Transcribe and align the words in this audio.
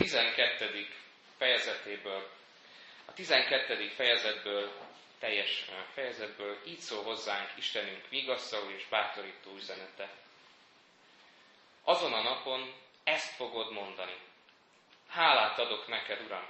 12. 0.00 0.88
fejezetéből, 1.38 2.30
a 3.04 3.12
12. 3.12 3.88
fejezetből, 3.88 4.72
teljes 5.18 5.64
fejezetből 5.92 6.58
így 6.66 6.78
szól 6.78 7.02
hozzánk 7.02 7.50
Istenünk 7.56 8.08
vigasztaló 8.08 8.70
és 8.70 8.86
bátorító 8.88 9.54
üzenete. 9.54 10.10
Azon 11.84 12.12
a 12.12 12.22
napon 12.22 12.74
ezt 13.04 13.34
fogod 13.34 13.72
mondani. 13.72 14.16
Hálát 15.08 15.58
adok 15.58 15.88
neked, 15.88 16.20
Uram, 16.20 16.46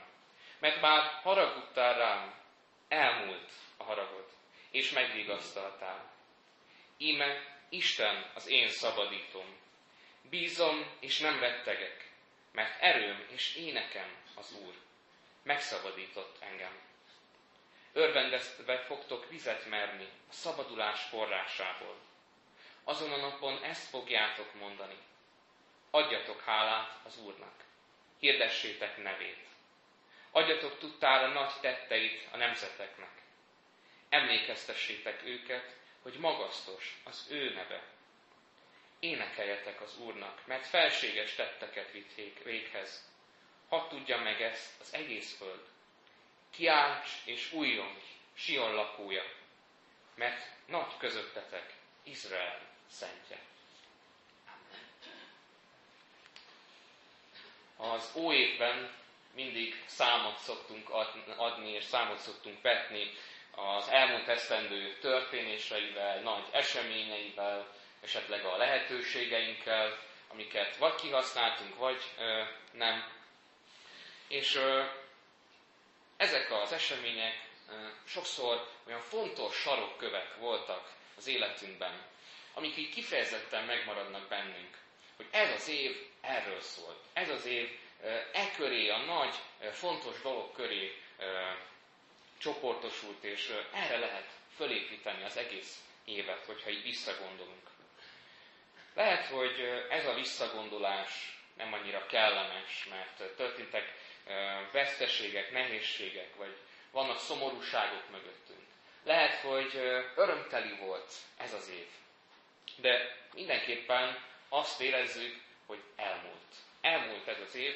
mert 0.59 0.81
már 0.81 1.21
haragudtál 1.23 1.95
rám, 1.99 2.35
elmúlt 2.89 3.51
a 3.77 3.85
haragod, 3.85 4.27
és 4.71 4.91
megvigasztaltál. 4.91 6.13
Íme 6.99 7.59
Isten 7.69 8.31
az 8.35 8.49
én 8.49 8.69
szabadítom. 8.69 9.59
Bízom 10.23 10.97
és 11.01 11.19
nem 11.19 11.41
rettegek, 11.41 12.10
mert 12.53 12.83
erőm 12.83 13.27
és 13.29 13.55
énekem 13.55 14.17
az 14.35 14.53
Úr. 14.53 14.75
Megszabadított 15.43 16.37
engem. 16.41 16.79
Örvendezve 17.93 18.79
fogtok 18.79 19.29
vizet 19.29 19.67
merni 19.67 20.09
a 20.29 20.33
szabadulás 20.33 21.03
forrásából. 21.03 21.97
Azon 22.85 23.13
a 23.13 23.17
napon 23.17 23.63
ezt 23.63 23.89
fogjátok 23.89 24.55
mondani. 24.55 24.99
Adjatok 25.91 26.41
hálát 26.41 26.99
az 27.05 27.19
Úrnak. 27.19 27.65
Hirdessétek 28.19 29.03
nevét. 29.03 29.47
Adjatok 30.31 30.79
tudtára 30.79 31.27
nagy 31.27 31.53
tetteit 31.61 32.29
a 32.33 32.37
nemzeteknek. 32.37 33.23
Emlékeztessétek 34.09 35.23
őket, 35.25 35.77
hogy 36.03 36.15
magasztos 36.19 37.01
az 37.05 37.27
ő 37.31 37.55
neve. 37.55 37.83
Énekeljetek 39.01 39.81
az 39.81 39.99
Úrnak, 39.99 40.47
mert 40.47 40.67
felséges 40.67 41.35
tetteket 41.35 41.93
vitt 41.93 42.43
véghez. 42.45 43.09
Hadd 43.69 43.89
tudja 43.89 44.19
meg 44.19 44.43
ezt 44.43 44.81
az 44.81 44.95
egész 44.95 45.37
föld. 45.37 45.67
Kiálts 46.51 47.11
és 47.25 47.53
újjon, 47.53 47.97
Sion 48.35 48.75
lakója, 48.75 49.23
mert 50.15 50.43
nagy 50.67 50.97
közöttetek 50.99 51.75
Izrael 52.03 52.61
szentje. 52.91 53.39
Az 57.77 58.13
óévben 58.17 58.95
mindig 59.35 59.83
számot 59.87 60.39
szoktunk 60.39 60.91
adni, 61.37 61.71
és 61.71 61.85
számot 61.85 62.19
szoktunk 62.19 62.63
vetni 62.63 63.11
az 63.51 63.89
elmúlt 63.89 64.29
esztendő 64.29 64.99
történéseivel, 64.99 66.21
nagy 66.21 66.45
eseményeivel, 66.53 67.75
esetleg 68.03 68.45
a 68.45 68.57
lehetőségeinkkel, 68.57 69.99
amiket 70.29 70.77
vagy 70.77 70.95
kihasználtunk, 70.95 71.77
vagy 71.77 72.03
ö, 72.19 72.43
nem. 72.73 73.13
És 74.29 74.55
ö, 74.55 74.85
ezek 76.17 76.51
az 76.51 76.73
események 76.73 77.49
ö, 77.69 77.89
sokszor 78.05 78.69
olyan 78.87 79.01
fontos 79.01 79.55
sarokkövek 79.57 80.37
voltak 80.37 80.93
az 81.17 81.27
életünkben, 81.27 82.07
amik 82.55 82.77
így 82.77 82.95
kifejezetten 82.95 83.65
megmaradnak 83.65 84.29
bennünk, 84.29 84.79
hogy 85.17 85.27
ez 85.31 85.53
az 85.53 85.69
év 85.69 86.07
erről 86.21 86.61
szólt. 86.61 86.99
Ez 87.13 87.29
az 87.29 87.47
év 87.47 87.79
e 88.33 88.51
köré, 88.57 88.89
a 88.89 88.99
nagy, 88.99 89.35
fontos 89.73 90.21
dolog 90.23 90.53
köré 90.53 90.97
csoportosult, 92.39 93.25
és 93.25 93.53
erre 93.73 93.99
lehet 93.99 94.29
fölépíteni 94.57 95.25
az 95.25 95.37
egész 95.37 95.85
évet, 96.05 96.45
hogyha 96.45 96.71
így 96.71 96.83
visszagondolunk. 96.83 97.70
Lehet, 99.01 99.27
hogy 99.27 99.61
ez 99.91 100.07
a 100.07 100.15
visszagondolás 100.15 101.39
nem 101.57 101.73
annyira 101.73 102.07
kellemes, 102.07 102.87
mert 102.91 103.37
történtek 103.37 103.93
veszteségek, 104.73 105.51
nehézségek, 105.51 106.37
vagy 106.37 106.57
vannak 106.91 107.19
szomorúságok 107.19 108.11
mögöttünk. 108.11 108.67
Lehet, 109.05 109.41
hogy 109.41 109.77
örömteli 110.17 110.77
volt 110.77 111.13
ez 111.37 111.53
az 111.53 111.69
év. 111.69 111.87
De 112.77 113.17
mindenképpen 113.35 114.25
azt 114.49 114.81
érezzük, 114.81 115.43
hogy 115.67 115.83
elmúlt. 115.97 116.55
Elmúlt 116.81 117.29
ez 117.29 117.41
az 117.41 117.55
év, 117.55 117.75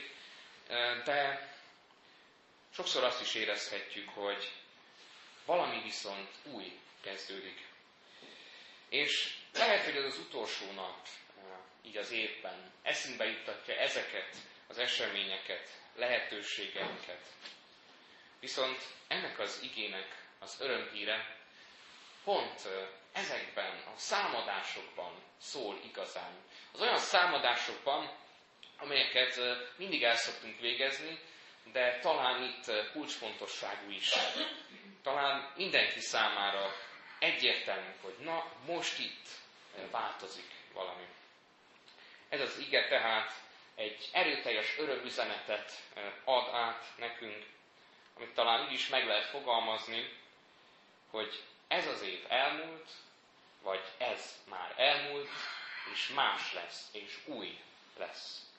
de 1.04 1.48
sokszor 2.74 3.04
azt 3.04 3.20
is 3.20 3.34
érezhetjük, 3.34 4.08
hogy 4.08 4.52
valami 5.44 5.82
viszont 5.82 6.30
új 6.42 6.78
kezdődik. 7.00 7.66
És 8.88 9.42
lehet, 9.56 9.84
hogy 9.84 9.96
ez 9.96 10.04
az 10.04 10.18
utolsó 10.18 10.70
nap, 10.72 11.06
így 11.82 11.96
az 11.96 12.10
évben, 12.10 12.72
eszünkbe 12.82 13.24
juttatja 13.24 13.74
ezeket 13.74 14.36
az 14.68 14.78
eseményeket, 14.78 15.68
lehetőségeinket. 15.96 17.20
Viszont 18.40 18.82
ennek 19.08 19.38
az 19.38 19.60
igének 19.62 20.24
az 20.38 20.56
örömhíre 20.60 21.36
pont 22.24 22.68
ezekben 23.12 23.76
a 23.76 23.96
számadásokban 23.98 25.12
szól 25.40 25.80
igazán. 25.84 26.32
Az 26.72 26.80
olyan 26.80 26.98
számadásokban, 26.98 28.10
amelyeket 28.78 29.40
mindig 29.76 30.02
el 30.02 30.16
szoktunk 30.16 30.60
végezni, 30.60 31.18
de 31.72 31.98
talán 32.02 32.42
itt 32.42 32.90
kulcsfontosságú 32.92 33.90
is. 33.90 34.10
Talán 35.02 35.52
mindenki 35.56 36.00
számára 36.00 36.72
egyértelmű, 37.24 37.90
hogy 38.00 38.14
na, 38.18 38.52
most 38.66 38.98
itt 38.98 39.28
változik 39.90 40.50
valami. 40.72 41.06
Ez 42.28 42.40
az 42.40 42.58
ige 42.58 42.88
tehát 42.88 43.32
egy 43.74 44.08
erőteljes 44.12 44.78
örömüzenetet 44.78 45.82
ad 46.24 46.54
át 46.54 46.92
nekünk, 46.96 47.46
amit 48.16 48.34
talán 48.34 48.66
úgy 48.66 48.72
is 48.72 48.88
meg 48.88 49.06
lehet 49.06 49.24
fogalmazni, 49.24 50.18
hogy 51.10 51.42
ez 51.68 51.86
az 51.86 52.02
év 52.02 52.24
elmúlt, 52.28 52.90
vagy 53.62 53.84
ez 53.98 54.42
már 54.48 54.74
elmúlt, 54.76 55.28
és 55.92 56.08
más 56.08 56.52
lesz, 56.52 56.88
és 56.92 57.18
új 57.24 57.58
lesz. 57.96 58.53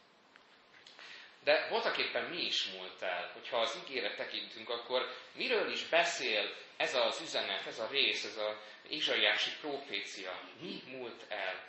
De 1.45 1.67
voltak 1.69 1.97
éppen 1.97 2.23
mi 2.23 2.45
is 2.45 2.65
múlt 2.65 3.01
el? 3.01 3.29
Hogyha 3.33 3.57
az 3.57 3.79
ígére 3.83 4.15
tekintünk, 4.15 4.69
akkor 4.69 5.15
miről 5.33 5.71
is 5.71 5.83
beszél 5.83 6.55
ez 6.77 6.95
az 6.95 7.21
üzenet, 7.21 7.67
ez 7.67 7.79
a 7.79 7.87
rész, 7.87 8.23
ez 8.23 8.37
a 8.37 8.61
izsaiási 8.87 9.51
profécia? 9.61 10.39
Mi 10.59 10.83
múlt 10.87 11.25
el? 11.27 11.63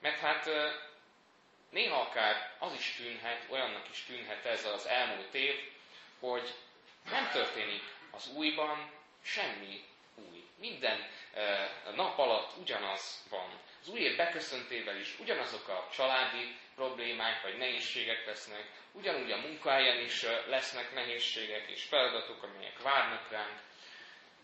Mert 0.00 0.18
hát 0.18 0.50
néha 1.70 2.00
akár 2.00 2.56
az 2.58 2.72
is 2.72 2.94
tűnhet, 2.96 3.46
olyannak 3.50 3.88
is 3.90 4.04
tűnhet 4.04 4.44
ez 4.44 4.64
az 4.64 4.86
elmúlt 4.86 5.34
év, 5.34 5.72
hogy 6.20 6.54
nem 7.10 7.30
történik 7.30 7.82
az 8.10 8.30
újban 8.34 8.90
semmi 9.22 9.84
új. 10.14 10.44
Minden 10.58 11.10
nap 11.94 12.18
alatt 12.18 12.56
ugyanaz 12.56 13.26
van. 13.30 13.60
Az 13.88 13.94
új 13.94 14.00
év 14.00 14.16
beköszöntével 14.16 14.96
is 14.96 15.18
ugyanazok 15.18 15.68
a 15.68 15.88
családi 15.94 16.56
problémák 16.74 17.42
vagy 17.42 17.56
nehézségek 17.56 18.26
lesznek, 18.26 18.70
ugyanúgy 18.92 19.30
a 19.32 19.36
munkahelyen 19.36 20.04
is 20.04 20.22
lesznek 20.46 20.94
nehézségek 20.94 21.68
és 21.70 21.82
feladatok, 21.82 22.42
amelyek 22.42 22.82
várnak 22.82 23.30
ránk. 23.30 23.60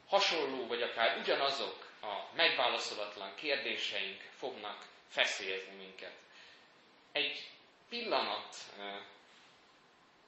Hasonló, 0.08 0.66
vagy 0.66 0.82
akár 0.82 1.18
ugyanazok 1.18 1.88
a 2.02 2.34
megválaszolatlan 2.34 3.34
kérdéseink 3.34 4.20
fognak 4.38 4.84
feszélyezni 5.08 5.74
minket. 5.76 6.14
Egy 7.12 7.48
pillanat 7.88 8.56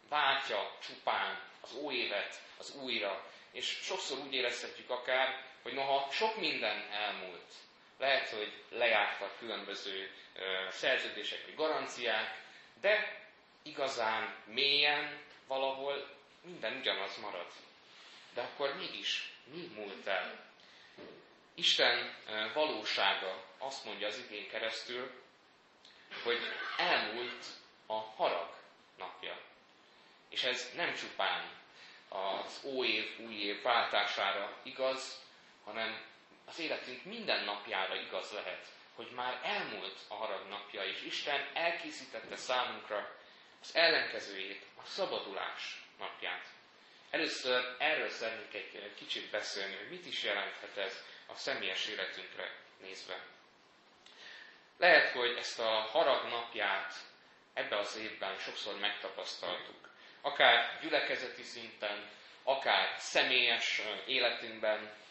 váltja 0.08 0.76
csupán 0.86 1.40
az 1.60 1.78
évet 1.90 2.40
az 2.58 2.74
újra, 2.74 3.24
és 3.52 3.66
sokszor 3.66 4.18
úgy 4.18 4.34
érezhetjük 4.34 4.90
akár, 4.90 5.44
hogy 5.62 5.72
noha 5.72 6.08
sok 6.10 6.36
minden 6.36 6.88
elmúlt, 6.90 7.52
lehet, 7.98 8.28
hogy 8.28 8.52
lejártak 8.68 9.38
különböző 9.38 10.10
szerződések 10.70 11.44
vagy 11.44 11.54
garanciák, 11.54 12.40
de 12.80 13.20
igazán 13.62 14.34
mélyen 14.44 15.20
valahol 15.46 16.08
minden 16.42 16.76
ugyanaz 16.76 17.16
marad. 17.16 17.46
De 18.34 18.40
akkor 18.40 18.76
mégis 18.76 19.32
mi 19.44 19.70
múlt 19.74 20.06
el? 20.06 20.44
Isten 21.54 22.14
valósága 22.54 23.44
azt 23.58 23.84
mondja 23.84 24.06
az 24.06 24.18
igény 24.18 24.48
keresztül, 24.48 25.10
hogy 26.22 26.38
elmúlt 26.76 27.44
a 27.86 27.94
harag 27.94 28.54
napja. 28.98 29.38
És 30.28 30.42
ez 30.42 30.72
nem 30.74 30.94
csupán 30.94 31.50
az 32.08 32.60
óév, 32.64 33.18
új 33.18 33.34
év 33.34 33.62
váltására 33.62 34.56
igaz, 34.62 35.22
hanem 35.64 36.04
az 36.46 36.58
életünk 36.58 37.04
minden 37.04 37.44
napjára 37.44 37.94
igaz 37.94 38.32
lehet, 38.32 38.66
hogy 38.94 39.10
már 39.10 39.40
elmúlt 39.42 39.98
a 40.08 40.14
harag 40.14 40.48
napja, 40.48 40.84
és 40.84 41.02
Isten 41.02 41.50
elkészítette 41.54 42.36
számunkra 42.36 43.16
az 43.60 43.74
ellenkezőjét, 43.74 44.66
a 44.76 44.84
szabadulás 44.84 45.84
napját. 45.98 46.44
Először 47.10 47.74
erről 47.78 48.08
szeretnék 48.08 48.54
egy 48.54 48.94
kicsit 48.94 49.30
beszélni, 49.30 49.76
hogy 49.76 49.90
mit 49.90 50.06
is 50.06 50.22
jelenthet 50.22 50.76
ez 50.76 51.04
a 51.26 51.34
személyes 51.34 51.86
életünkre 51.86 52.54
nézve. 52.80 53.24
Lehet, 54.78 55.10
hogy 55.10 55.36
ezt 55.36 55.60
a 55.60 55.70
harag 55.70 56.28
napját 56.28 56.94
ebbe 57.54 57.78
az 57.78 57.96
évben 57.96 58.38
sokszor 58.38 58.78
megtapasztaltuk. 58.78 59.88
Akár 60.20 60.78
gyülekezeti 60.82 61.42
szinten, 61.42 62.10
akár 62.42 62.94
személyes 62.98 63.82
életünkben. 64.06 65.04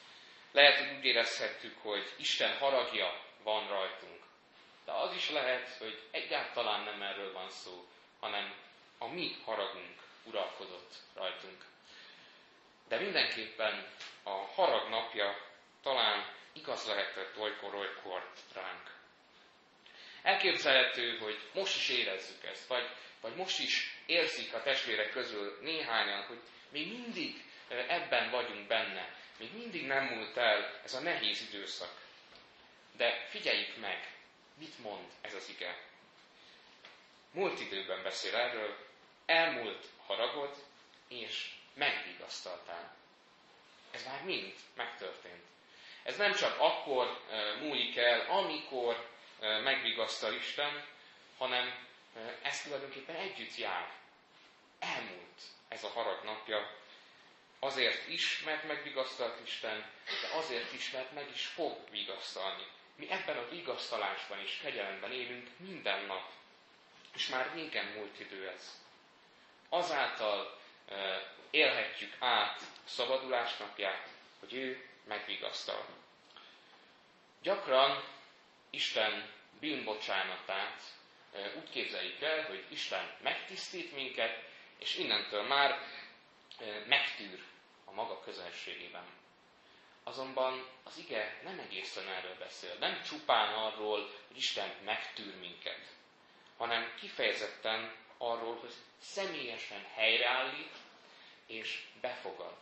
Lehet, 0.55 0.77
hogy 0.77 0.97
úgy 0.97 1.05
érezhettük, 1.05 1.77
hogy 1.81 2.13
Isten 2.17 2.57
haragja 2.57 3.21
van 3.43 3.67
rajtunk. 3.67 4.23
De 4.85 4.91
az 4.91 5.15
is 5.15 5.29
lehet, 5.29 5.69
hogy 5.77 6.01
egyáltalán 6.11 6.83
nem 6.83 7.01
erről 7.01 7.33
van 7.33 7.49
szó, 7.49 7.87
hanem 8.19 8.53
a 8.97 9.07
mi 9.07 9.35
haragunk 9.45 10.01
uralkodott 10.23 10.93
rajtunk. 11.15 11.65
De 12.87 12.99
mindenképpen 12.99 13.87
a 14.23 14.29
harag 14.29 14.89
napja 14.89 15.37
talán 15.83 16.33
igaz 16.53 16.87
lehetett 16.87 17.37
olykor-olykor 17.37 18.31
ránk. 18.53 18.93
Elképzelhető, 20.21 21.17
hogy 21.17 21.49
most 21.53 21.75
is 21.75 21.89
érezzük 21.89 22.43
ezt, 22.43 22.67
vagy, 22.67 22.89
vagy 23.21 23.35
most 23.35 23.59
is 23.59 23.97
érzik 24.05 24.53
a 24.53 24.61
testvérek 24.61 25.09
közül 25.09 25.57
néhányan, 25.61 26.25
hogy 26.25 26.39
még 26.69 26.87
mindig 26.87 27.43
ebben 27.67 28.29
vagyunk 28.29 28.67
benne, 28.67 29.23
még 29.37 29.53
mindig 29.53 29.85
nem 29.85 30.03
múlt 30.03 30.37
el 30.37 30.79
ez 30.83 30.93
a 30.93 30.99
nehéz 30.99 31.41
időszak. 31.41 32.03
De 32.91 33.25
figyeljük 33.29 33.77
meg, 33.77 34.13
mit 34.57 34.79
mond 34.79 35.11
ez 35.21 35.33
az 35.33 35.49
ige. 35.49 35.83
Múlt 37.31 37.59
időben 37.59 38.03
beszél 38.03 38.35
erről, 38.35 38.77
elmúlt 39.25 39.85
haragod, 40.05 40.55
és 41.07 41.51
megvigasztaltál. 41.73 42.95
Ez 43.91 44.05
már 44.05 44.23
mind 44.23 44.53
megtörtént. 44.75 45.43
Ez 46.03 46.17
nem 46.17 46.33
csak 46.33 46.59
akkor 46.59 47.21
múlik 47.59 47.97
el, 47.97 48.19
amikor 48.19 49.09
megvigasztal 49.39 50.33
Isten, 50.33 50.85
hanem 51.37 51.87
ez 52.41 52.61
tulajdonképpen 52.61 53.15
együtt 53.15 53.55
jár. 53.55 53.93
Elmúlt 54.79 55.41
ez 55.67 55.83
a 55.83 55.89
harag 55.89 56.23
napja. 56.23 56.83
Azért 57.59 58.07
is, 58.07 58.41
mert 58.45 58.67
megvigasztalt 58.67 59.39
Isten, 59.45 59.85
de 60.05 60.37
azért 60.37 60.73
is, 60.73 60.91
mert 60.91 61.13
meg 61.13 61.29
is 61.33 61.45
fog 61.45 61.77
vigasztalni. 61.91 62.63
Mi 62.95 63.11
ebben 63.11 63.37
a 63.37 63.49
vigasztalásban 63.49 64.39
és 64.39 64.57
kegyelemben 64.61 65.11
élünk 65.11 65.49
minden 65.57 66.05
nap. 66.05 66.31
És 67.13 67.27
már 67.27 67.51
régen 67.53 67.85
múlt 67.85 68.19
idő 68.19 68.49
ez. 68.49 68.81
Azáltal 69.69 70.59
élhetjük 71.49 72.15
át 72.19 72.61
szabadulás 72.85 73.57
napját, 73.57 74.09
hogy 74.39 74.53
ő 74.53 74.89
megvigasztal. 75.07 75.85
Gyakran 77.41 78.03
Isten 78.69 79.29
bűnbocsánatát 79.59 80.81
úgy 81.55 81.69
képzeljük 81.69 82.21
el, 82.21 82.45
hogy 82.45 82.65
Isten 82.69 83.11
megtisztít 83.21 83.95
minket, 83.95 84.43
és 84.79 84.95
innentől 84.97 85.43
már 85.43 85.79
megtűr 86.87 87.43
a 87.85 87.91
maga 87.91 88.19
közelségében. 88.19 89.05
Azonban 90.03 90.67
az 90.83 90.97
ige 90.97 91.41
nem 91.43 91.59
egészen 91.59 92.07
erről 92.07 92.35
beszél, 92.39 92.75
nem 92.79 93.01
csupán 93.01 93.53
arról, 93.53 93.99
hogy 94.27 94.37
Isten 94.37 94.71
megtűr 94.83 95.35
minket, 95.39 95.85
hanem 96.57 96.93
kifejezetten 96.99 97.95
arról, 98.17 98.55
hogy 98.59 98.73
személyesen 99.01 99.85
helyreállít 99.95 100.73
és 101.45 101.83
befogad. 102.01 102.57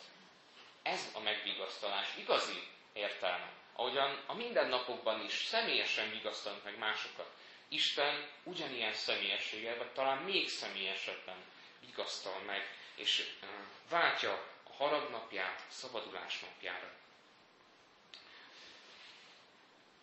Ez 0.81 1.09
a 1.13 1.19
megvigasztalás 1.19 2.17
igazi 2.17 2.67
értelme. 2.93 3.51
Ahogyan 3.73 4.23
a 4.27 4.33
mindennapokban 4.33 5.25
is 5.25 5.33
személyesen 5.33 6.09
vigasztalunk 6.09 6.63
meg 6.63 6.77
másokat. 6.77 7.31
Isten 7.67 8.29
ugyanilyen 8.43 8.93
személyességgel, 8.93 9.77
vagy 9.77 9.91
talán 9.91 10.17
még 10.17 10.49
személyesebben 10.49 11.37
vigasztal 11.85 12.39
meg, 12.39 12.77
és 12.95 13.29
váltja 13.89 14.31
a 14.63 14.73
haragnapját 14.77 15.63
szabadulás 15.67 16.39
napjára. 16.39 16.91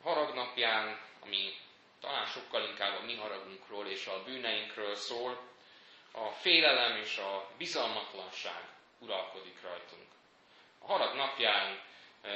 A 0.02 0.08
haragnapján, 0.08 1.00
ami 1.20 1.54
talán 2.00 2.26
sokkal 2.26 2.69
inkább 2.69 2.96
a 2.98 3.04
mi 3.04 3.16
haragunkról 3.16 3.87
és 3.87 4.06
a 4.06 4.22
bűneinkről 4.22 4.94
szól, 4.96 5.48
a 6.12 6.28
félelem 6.28 6.96
és 6.96 7.16
a 7.16 7.50
bizalmatlanság 7.56 8.69
uralkodik 8.98 9.60
rajtunk. 9.62 10.06
A 10.78 10.87
harag 10.87 11.14
napján 11.16 11.81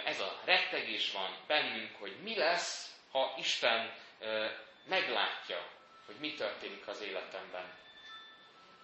ez 0.04 0.20
a 0.20 0.40
rettegés 0.44 1.12
van 1.12 1.36
bennünk, 1.46 1.96
hogy 1.98 2.16
mi 2.22 2.36
lesz, 2.36 2.94
ha 3.10 3.34
Isten 3.38 3.94
meglátja, 4.84 5.66
hogy 6.06 6.14
mi 6.18 6.34
történik 6.34 6.86
az 6.88 7.00
életemben. 7.00 7.74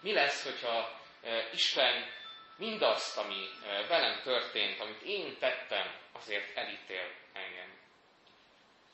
Mi 0.01 0.13
lesz, 0.13 0.43
hogyha 0.43 1.00
Isten 1.53 2.13
mindazt, 2.55 3.17
ami 3.17 3.49
velem 3.87 4.21
történt, 4.23 4.79
amit 4.79 5.01
én 5.01 5.37
tettem, 5.39 5.95
azért 6.11 6.57
elítél 6.57 7.11
engem. 7.33 7.79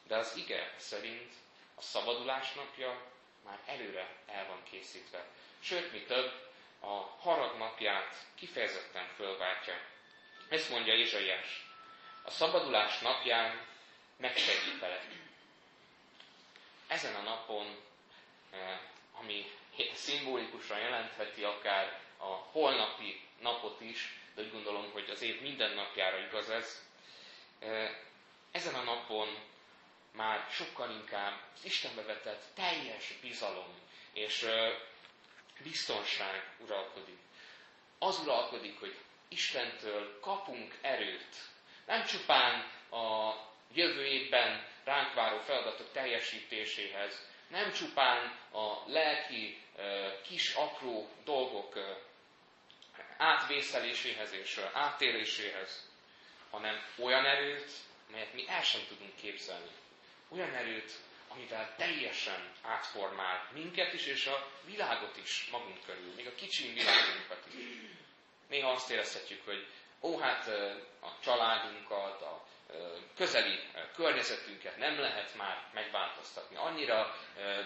De 0.03 0.15
az 0.15 0.35
ige 0.35 0.74
szerint 0.77 1.33
a 1.75 1.81
szabadulás 1.81 2.53
napja 2.53 3.01
már 3.45 3.59
előre 3.65 4.15
el 4.27 4.47
van 4.47 4.63
készítve. 4.63 5.25
Sőt, 5.59 5.91
mi 5.91 6.01
több, 6.03 6.31
a 6.79 6.95
harag 7.19 7.57
napját 7.57 8.15
kifejezetten 8.35 9.07
fölváltja. 9.15 9.81
Ezt 10.50 10.69
mondja 10.69 10.94
Izsaiás. 10.94 11.65
A 12.24 12.29
szabadulás 12.29 13.00
napján 13.00 13.65
megsegítelek. 14.18 15.06
Ezen 16.88 17.15
a 17.15 17.21
napon, 17.21 17.83
ami 19.13 19.51
szimbolikusan 19.94 20.79
jelentheti 20.79 21.44
akár 21.44 22.00
a 22.18 22.25
holnapi 22.52 23.22
napot 23.42 23.81
is, 23.81 24.19
de 24.36 24.42
úgy 24.42 24.52
gondolom, 24.52 24.92
hogy 24.92 25.10
az 25.10 25.22
év 25.22 25.42
minden 25.42 25.72
napjára 25.74 26.18
igaz 26.18 26.50
ez, 26.50 26.86
ezen 28.52 28.74
a 28.74 28.84
napon 28.84 29.28
már 30.12 30.48
sokkal 30.52 30.90
inkább 30.92 31.42
az 31.56 31.66
Istenbe 31.66 32.02
vetett 32.02 32.44
teljes 32.56 33.14
bizalom 33.22 33.74
és 34.14 34.46
biztonság 35.64 36.56
uralkodik. 36.60 37.18
Az 38.00 38.20
uralkodik, 38.20 38.80
hogy 38.80 38.96
Istentől 39.28 40.20
kapunk 40.20 40.78
erőt. 40.81 41.36
Nem 41.86 42.06
csupán 42.06 42.72
a 42.92 43.34
jövő 43.74 44.06
évben 44.06 44.66
ránk 44.84 45.13
váró 45.13 45.40
feladatok 45.40 45.92
teljesítéséhez, 45.92 47.28
nem 47.48 47.72
csupán 47.74 48.40
a 48.52 48.84
lelki 48.92 49.62
kis 50.28 50.54
apró 50.54 51.10
dolgok 51.24 51.67
átvészeléséhez 53.48 54.32
és 54.34 54.60
átéléséhez, 54.74 55.89
hanem 56.50 56.82
olyan 56.98 57.25
erőt, 57.25 57.72
melyet 58.12 58.34
mi 58.34 58.48
el 58.48 58.63
sem 58.63 58.82
tudunk 58.88 59.16
képzelni. 59.16 59.72
Olyan 60.30 60.54
erőt, 60.56 60.92
amivel 61.27 61.75
teljesen 61.77 62.51
átformál 62.62 63.50
minket 63.54 63.94
is, 63.94 64.06
és 64.06 64.25
a 64.25 64.48
világot 64.66 65.18
is 65.24 65.48
magunk 65.51 65.86
körül, 65.86 66.13
még 66.16 66.27
a 66.27 66.36
kicsi 66.36 66.74
világunkat 66.74 67.44
is. 67.48 67.63
Néha 68.50 68.70
azt 68.72 68.89
érezhetjük, 68.89 69.46
hogy 69.46 69.68
ó, 70.01 70.18
hát 70.20 70.48
a 71.01 71.20
családunkat, 71.24 72.22
a 72.22 72.48
közeli 73.16 73.60
környezetünket 73.96 74.77
nem 74.77 75.00
lehet 75.00 75.36
már 75.36 75.70
megváltoztatni. 75.74 76.56
Annyira 76.56 77.16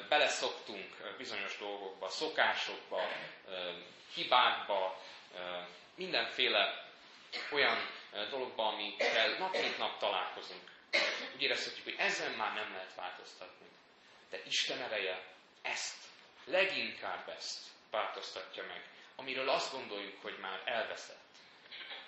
beleszoktunk 0.10 1.16
bizonyos 1.18 1.58
dolgokba, 1.58 2.10
szokásokba, 2.10 3.02
hibákba, 4.14 5.02
mindenféle 5.96 6.86
olyan 7.52 7.78
dologba, 8.30 8.68
amikkel 8.68 9.38
nap 9.38 9.52
mint 9.52 9.78
nap 9.78 9.98
találkozunk. 10.00 10.72
Úgy 11.36 11.42
érezhetjük, 11.42 11.84
hogy 11.84 11.96
ezen 11.98 12.32
már 12.32 12.54
nem 12.54 12.72
lehet 12.72 12.96
változtatni. 12.96 13.66
De 14.30 14.42
Isten 14.46 14.82
ereje 14.82 15.24
ezt, 15.62 15.98
leginkább 16.46 17.30
ezt 17.30 17.60
változtatja 17.92 18.64
meg, 18.68 18.90
amiről 19.16 19.50
azt 19.50 19.72
gondoljuk, 19.72 20.22
hogy 20.22 20.38
már 20.40 20.62
elveszett. 20.66 21.20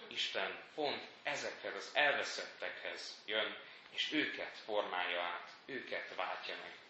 Isten 0.08 0.64
pont 0.76 1.04
ezekhez 1.24 1.76
az 1.76 1.90
elveszettekhez 1.94 3.22
jön, 3.26 3.58
és 3.90 4.12
őket 4.12 4.58
formálja 4.66 5.22
át, 5.22 5.50
őket 5.66 6.16
váltja 6.16 6.56
meg. 6.62 6.83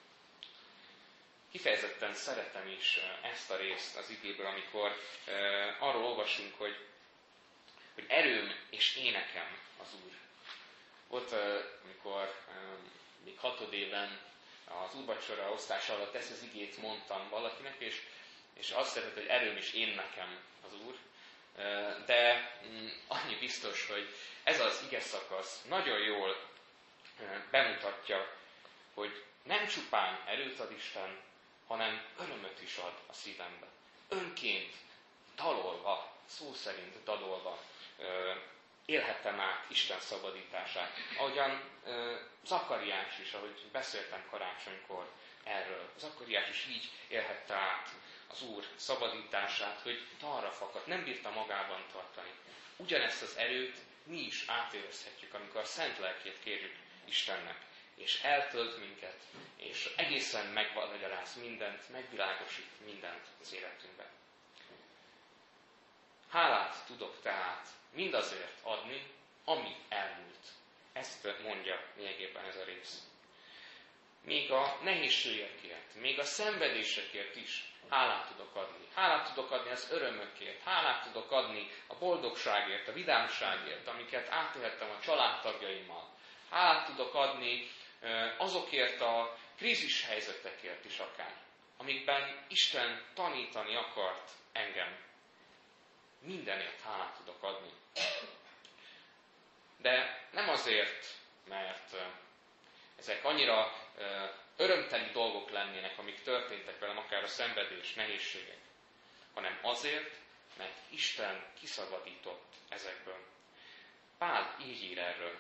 Kifejezetten 1.54 2.14
szeretem 2.14 2.68
is 2.68 3.00
ezt 3.22 3.52
a 3.52 3.56
részt 3.56 3.98
az 3.98 4.10
igéből, 4.10 4.46
amikor 4.46 4.90
uh, 5.28 5.84
arról 5.84 6.04
olvasunk, 6.04 6.54
hogy, 6.58 6.78
hogy 7.94 8.06
erőm 8.08 8.56
és 8.70 8.96
énekem 8.96 9.58
az 9.82 9.88
Úr. 10.06 10.12
Ott, 11.08 11.32
uh, 11.32 11.60
amikor 11.84 12.36
még 13.24 13.38
hatodében 13.40 14.20
az 14.66 14.96
úrvacsora 14.96 15.52
osztás 15.52 15.90
alatt 15.90 16.16
ezt 16.16 16.32
az 16.32 16.44
igét 16.44 16.78
mondtam 16.78 17.30
valakinek, 17.30 17.76
és, 17.78 18.02
és 18.54 18.70
azt 18.70 18.92
szeretett, 18.92 19.14
hogy 19.18 19.28
erőm 19.28 19.58
is 19.58 19.74
én 19.74 19.96
nekem 19.96 20.40
az 20.66 20.74
Úr, 20.86 20.96
de 22.06 22.52
mm, 22.68 22.88
annyi 23.08 23.36
biztos, 23.40 23.88
hogy 23.88 24.08
ez 24.44 24.60
az 24.60 24.84
ige 24.88 25.00
szakasz 25.00 25.62
nagyon 25.68 26.00
jól 26.00 26.50
bemutatja, 27.52 28.38
hogy 28.94 29.24
nem 29.44 29.68
csupán 29.68 30.24
erőt 30.28 30.60
ad 30.60 30.72
Isten, 30.72 31.18
hanem 31.68 32.06
örömöt 32.20 32.62
is 32.62 32.78
ad 32.78 32.94
a 33.08 33.14
szívembe. 33.14 33.68
Önként, 34.10 34.74
dalolva, 35.36 36.12
szó 36.26 36.54
szerint 36.54 37.04
dalolva 37.04 37.60
élhettem 38.86 39.40
át 39.40 39.66
Isten 39.70 40.00
szabadítását. 40.00 40.92
Ahogyan 41.18 41.62
Zakariás 42.46 43.20
is, 43.20 43.34
ahogy 43.34 43.66
beszéltem 43.72 44.24
karácsonykor 44.30 45.12
erről, 45.44 45.90
Zakariás 45.98 46.50
is 46.50 46.66
így 46.70 46.90
élhette 47.08 47.54
át 47.54 47.90
az 48.28 48.42
Úr 48.42 48.66
szabadítását, 48.76 49.80
hogy 49.84 50.08
talra 50.20 50.52
fakadt, 50.52 50.88
nem 50.88 51.04
bírta 51.04 51.30
magában 51.30 51.86
tartani. 51.92 52.32
Ugyanezt 52.76 53.22
az 53.22 53.38
erőt 53.38 53.78
mi 54.04 54.18
is 54.20 54.44
átérezhetjük, 54.48 55.34
amikor 55.34 55.62
a 55.62 55.66
szent 55.66 56.00
lelkét 56.00 56.40
kérjük 56.44 56.76
Istennek, 57.06 57.58
és 57.96 58.22
eltölt 58.22 58.78
minket, 58.80 59.20
és 59.56 59.94
egészen 59.96 60.46
megmagyaráz 60.46 61.40
mindent, 61.42 61.90
megvilágosít 61.90 62.86
mindent 62.86 63.28
az 63.42 63.54
életünkben. 63.54 64.10
Hálát 66.30 66.86
tudok 66.86 67.22
tehát 67.22 67.68
mindazért 67.92 68.60
adni, 68.64 69.12
ami 69.46 69.76
elmúlt. 69.90 70.48
Ezt 70.94 71.42
mondja 71.44 71.84
lényegében 71.96 72.46
ez 72.46 72.56
a 72.56 72.64
rész. 72.64 73.02
Még 74.22 74.52
a 74.52 74.80
nehézségekért, 74.84 75.96
még 75.96 76.20
a 76.20 76.24
szenvedésekért 76.24 77.36
is 77.36 77.74
hálát 77.90 78.28
tudok 78.28 78.56
adni. 78.56 78.88
Hálát 78.96 79.34
tudok 79.34 79.52
adni 79.52 79.72
az 79.72 79.92
örömökért, 79.92 80.64
hálát 80.64 81.04
tudok 81.04 81.32
adni 81.32 81.72
a 81.88 81.96
boldogságért, 81.96 82.88
a 82.88 82.94
vidámságért, 82.94 83.88
amiket 83.88 84.30
átélhettem 84.30 84.90
a 84.90 85.00
családtagjaimmal. 85.00 86.10
Hálát 86.50 86.86
tudok 86.86 87.14
adni 87.14 87.70
azokért 88.38 89.02
a 89.02 89.38
krízis 89.58 90.06
helyzetekért 90.06 90.86
is 90.86 91.00
akár, 91.00 91.36
amikben 91.78 92.46
Isten 92.48 93.06
tanítani 93.14 93.76
akart 93.76 94.32
engem. 94.52 94.98
Mindenért 96.20 96.82
hálát 96.82 97.16
tudok 97.16 97.44
adni. 97.44 97.70
De 99.78 100.28
nem 100.32 100.50
azért, 100.50 101.06
mert 101.48 101.96
ezek 102.98 103.24
annyira 103.26 103.74
örömteli 104.58 105.10
dolgok 105.12 105.50
lennének, 105.50 105.98
amik 105.98 106.22
történtek 106.22 106.80
velem, 106.80 106.98
akár 106.98 107.24
a 107.24 107.28
szenvedés, 107.28 107.94
nehézségek, 107.94 108.60
hanem 109.34 109.60
azért, 109.62 110.16
mert 110.58 110.78
Isten 110.90 111.46
kiszabadított 111.60 112.54
ezekből. 112.70 113.26
Pál 114.18 114.56
így 114.62 114.84
ír 114.84 114.98
erről. 114.98 115.40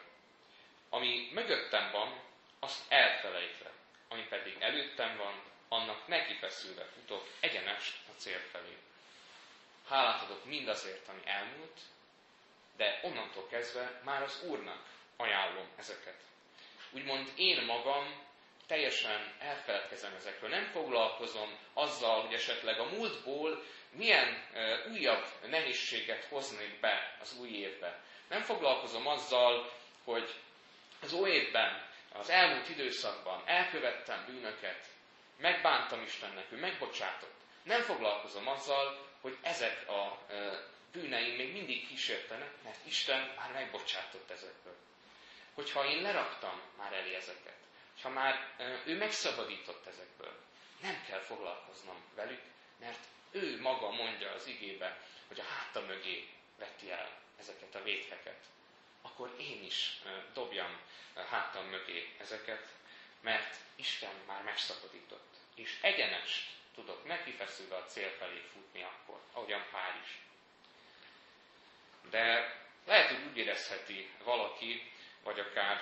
Ami 0.89 1.29
mögöttem 1.33 1.91
van, 1.91 2.21
azt 2.63 2.81
elfelejtve, 2.87 3.71
ami 4.07 4.21
pedig 4.29 4.55
előttem 4.59 5.17
van, 5.17 5.41
annak 5.67 6.07
neki 6.07 6.33
feszülve 6.33 6.85
futok 6.85 7.27
egyenest 7.39 7.95
a 8.07 8.19
cél 8.19 8.39
felé. 8.51 8.77
Hálát 9.87 10.21
adok 10.21 10.45
mindazért, 10.45 11.07
ami 11.07 11.21
elmúlt, 11.25 11.79
de 12.77 12.99
onnantól 13.03 13.47
kezdve 13.47 14.01
már 14.03 14.21
az 14.21 14.43
Úrnak 14.43 14.85
ajánlom 15.17 15.67
ezeket. 15.77 16.19
Úgymond 16.91 17.31
én 17.35 17.63
magam 17.65 18.21
teljesen 18.67 19.33
elfeledkezem 19.39 20.13
ezekről. 20.15 20.49
Nem 20.49 20.65
foglalkozom 20.65 21.57
azzal, 21.73 22.21
hogy 22.21 22.33
esetleg 22.33 22.79
a 22.79 22.89
múltból 22.89 23.63
milyen 23.91 24.43
újabb 24.91 25.25
nehézséget 25.49 26.25
hoznék 26.25 26.79
be 26.79 27.17
az 27.21 27.37
új 27.39 27.49
évbe. 27.49 27.99
Nem 28.27 28.41
foglalkozom 28.41 29.07
azzal, 29.07 29.71
hogy 30.03 30.33
az 31.01 31.13
új 31.13 31.29
évben, 31.29 31.91
az 32.13 32.29
elmúlt 32.29 32.69
időszakban 32.69 33.43
elkövettem 33.45 34.25
bűnöket, 34.25 34.85
megbántam 35.37 36.01
Istennek, 36.01 36.51
ő 36.51 36.59
megbocsátott. 36.59 37.33
Nem 37.63 37.81
foglalkozom 37.81 38.47
azzal, 38.47 39.07
hogy 39.21 39.37
ezek 39.41 39.89
a 39.89 40.19
bűneim 40.91 41.35
még 41.35 41.53
mindig 41.53 41.87
kísértenek, 41.87 42.51
mert 42.63 42.85
Isten 42.85 43.33
már 43.37 43.51
megbocsátott 43.51 44.29
ezekből. 44.29 44.75
Hogyha 45.53 45.85
én 45.85 46.01
leraktam 46.01 46.61
már 46.77 46.93
elé 46.93 47.15
ezeket, 47.15 47.57
ha 48.01 48.09
már 48.09 48.47
ő 48.85 48.97
megszabadított 48.97 49.85
ezekből, 49.87 50.33
nem 50.81 51.03
kell 51.07 51.19
foglalkoznom 51.19 52.03
velük, 52.15 52.41
mert 52.79 52.99
ő 53.31 53.61
maga 53.61 53.89
mondja 53.91 54.31
az 54.31 54.47
igébe, 54.47 54.99
hogy 55.27 55.39
a 55.39 55.43
háta 55.43 55.81
mögé 55.81 56.29
veti 56.57 56.91
el 56.91 57.09
ezeket 57.39 57.75
a 57.75 57.83
vétkeket. 57.83 58.43
Akkor 59.03 59.35
én 59.39 59.63
is 59.63 60.01
dobjam 60.33 60.79
hátam 61.29 61.65
mögé 61.65 62.15
ezeket, 62.19 62.67
mert 63.21 63.55
Isten 63.75 64.13
már 64.27 64.43
megszabadított. 64.43 65.35
És 65.55 65.77
egyenest 65.81 66.49
tudok 66.75 67.05
neki 67.05 67.31
feszülve 67.31 67.75
a 67.75 67.85
cél 67.85 68.09
felé 68.09 68.41
futni 68.53 68.83
akkor, 68.83 69.19
ahogyan 69.31 69.65
Pál 69.71 69.99
is. 70.03 70.19
De 72.09 72.55
lehet, 72.85 73.09
hogy 73.09 73.25
úgy 73.29 73.37
érezheti 73.37 74.09
valaki, 74.23 74.91
vagy 75.23 75.39
akár 75.39 75.81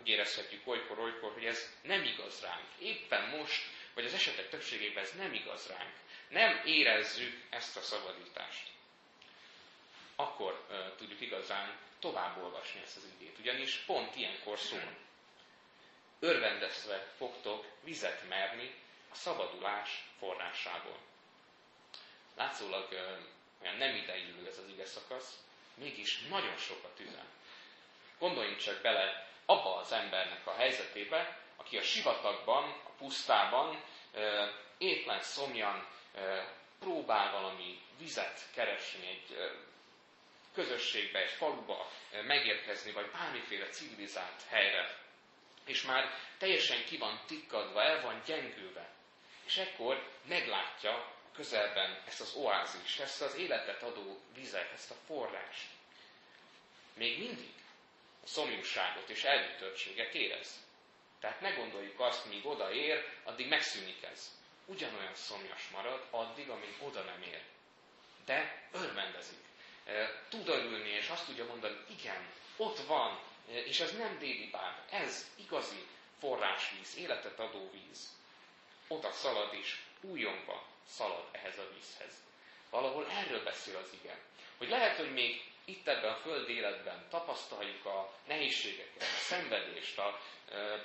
úgy 0.00 0.08
érezhetjük 0.08 0.66
olykor-olykor, 0.66 1.32
hogy 1.32 1.44
ez 1.44 1.76
nem 1.82 2.02
igaz 2.02 2.40
ránk. 2.40 2.68
Éppen 2.78 3.28
most, 3.28 3.62
vagy 3.94 4.04
az 4.04 4.14
esetek 4.14 4.48
többségében 4.48 5.04
ez 5.04 5.12
nem 5.12 5.32
igaz 5.32 5.66
ránk. 5.66 5.92
Nem 6.28 6.62
érezzük 6.64 7.42
ezt 7.50 7.76
a 7.76 7.80
szabadítást. 7.80 8.68
Akkor 10.16 10.66
tudjuk 10.96 11.20
igazán 11.20 11.78
tovább 11.98 12.42
olvasni 12.42 12.80
ezt 12.80 12.96
az 12.96 13.06
igét. 13.18 13.38
Ugyanis 13.38 13.76
pont 13.76 14.16
ilyenkor 14.16 14.58
szól. 14.58 14.96
Örvendezve 16.18 16.98
fogtok 17.16 17.66
vizet 17.82 18.28
merni 18.28 18.74
a 19.10 19.14
szabadulás 19.14 20.04
forrásából. 20.18 20.98
Látszólag 22.36 22.88
olyan 23.62 23.76
nem 23.76 23.94
idejűlő 23.94 24.46
ez 24.46 24.58
az 24.58 24.68
ige 24.68 24.86
szakasz, 24.86 25.38
mégis 25.74 26.20
nagyon 26.28 26.56
sokat 26.56 27.00
üzen. 27.00 27.26
Gondoljunk 28.18 28.58
csak 28.58 28.82
bele 28.82 29.28
abba 29.46 29.76
az 29.76 29.92
embernek 29.92 30.46
a 30.46 30.52
helyzetébe, 30.54 31.38
aki 31.56 31.78
a 31.78 31.82
sivatagban, 31.82 32.64
a 32.64 32.90
pusztában 32.98 33.82
étlen 34.78 35.20
szomjan 35.20 35.86
próbál 36.78 37.32
valami 37.32 37.80
vizet 37.98 38.40
keresni 38.54 39.06
egy 39.06 39.36
közösségbe, 40.54 41.18
egy 41.18 41.30
faluba 41.30 41.90
megérkezni, 42.26 42.92
vagy 42.92 43.10
bármiféle 43.10 43.68
civilizált 43.68 44.42
helyre. 44.48 44.98
És 45.64 45.82
már 45.82 46.18
teljesen 46.38 46.84
ki 46.84 46.96
van 46.96 47.20
tikkadva, 47.26 47.82
el 47.82 48.00
van 48.00 48.22
gyengülve. 48.26 48.88
És 49.46 49.56
ekkor 49.56 50.10
meglátja 50.28 51.12
közelben 51.34 52.02
ezt 52.06 52.20
az 52.20 52.34
oázis, 52.34 52.98
ezt 52.98 53.22
az 53.22 53.34
életet 53.34 53.82
adó 53.82 54.20
vizet, 54.34 54.72
ezt 54.72 54.90
a 54.90 54.96
forrást. 55.06 55.66
Még 56.94 57.18
mindig 57.18 57.52
a 58.22 58.26
szomjúságot 58.26 59.08
és 59.08 59.24
elütöttséget 59.24 60.14
érez. 60.14 60.62
Tehát 61.20 61.40
ne 61.40 61.50
gondoljuk 61.50 62.00
azt, 62.00 62.26
míg 62.26 62.46
odaér, 62.46 63.08
addig 63.24 63.48
megszűnik 63.48 64.02
ez. 64.02 64.30
Ugyanolyan 64.66 65.14
szomjas 65.14 65.68
marad, 65.68 66.06
addig, 66.10 66.48
amíg 66.48 66.74
oda 66.80 67.02
nem 67.02 67.22
ér. 67.22 67.42
De 68.24 68.68
örvendezik. 68.72 69.43
Tud 70.28 70.48
örülni, 70.48 70.88
és 70.88 71.08
azt 71.08 71.26
tudja 71.26 71.44
mondani, 71.44 71.76
igen, 71.98 72.32
ott 72.56 72.78
van, 72.78 73.20
és 73.46 73.80
ez 73.80 73.96
nem 73.96 74.18
déli 74.18 74.48
bár, 74.50 74.82
ez 74.90 75.30
igazi 75.36 75.86
forrásvíz, 76.20 76.96
életet 76.96 77.38
adó 77.38 77.70
víz. 77.70 78.08
Oda 78.88 79.12
szalad 79.12 79.54
is, 79.54 79.82
újongva 80.00 80.66
szalad 80.86 81.28
ehhez 81.32 81.58
a 81.58 81.68
vízhez. 81.74 82.12
Valahol 82.70 83.10
erről 83.10 83.44
beszél 83.44 83.76
az 83.76 83.92
igen. 84.02 84.18
Hogy 84.58 84.68
lehet, 84.68 84.96
hogy 84.96 85.12
még 85.12 85.52
itt 85.64 85.88
ebben 85.88 86.12
a 86.12 86.16
föld 86.16 86.48
életben 86.48 87.06
tapasztaljuk 87.10 87.84
a 87.84 88.12
nehézségeket, 88.26 89.02
a 89.02 89.18
szenvedést, 89.18 89.98
a 89.98 90.20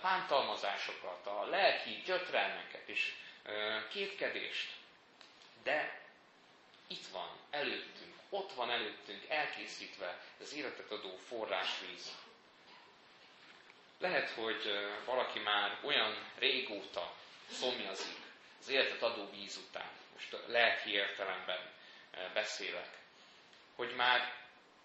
bántalmazásokat, 0.02 1.28
a 1.28 1.46
lelki 1.46 2.02
gyötrelmeket 2.06 2.88
és 2.88 3.14
kétkedést. 3.92 4.76
De 5.64 6.02
itt 6.88 7.08
van 7.08 7.30
előttünk, 7.50 8.16
ott 8.30 8.54
van 8.54 8.70
előttünk 8.70 9.30
elkészítve 9.30 10.22
az 10.40 10.54
életet 10.54 10.92
adó 10.92 11.16
forrásvíz. 11.16 12.18
Lehet, 14.00 14.30
hogy 14.30 14.64
valaki 15.06 15.40
már 15.40 15.80
olyan 15.84 16.32
régóta 16.38 17.14
szomjazik 17.50 18.18
az 18.60 18.70
életet 18.70 19.02
adó 19.02 19.30
víz 19.30 19.58
után, 19.68 19.92
most 20.14 20.38
lelki 20.48 20.92
értelemben 20.92 21.72
beszélek, 22.34 22.98
hogy 23.76 23.96
már 23.96 24.34